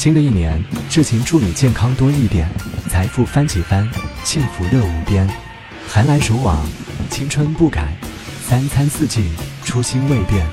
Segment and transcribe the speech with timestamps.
[0.00, 2.48] 新的一年，志勤祝你健康多一点，
[2.88, 3.86] 财富翻几番，
[4.24, 5.28] 幸福乐无边。
[5.86, 6.66] 寒来暑往，
[7.10, 7.94] 青春不改，
[8.42, 9.30] 三餐四季，
[9.62, 10.46] 初心未变。